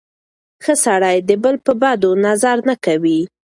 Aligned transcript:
ښه 0.63 0.73
سړی 0.85 1.17
د 1.29 1.31
بل 1.43 1.55
په 1.65 1.71
بدو 1.81 2.09
نظر 2.25 2.57
نه 2.69 2.75
کوي. 2.85 3.19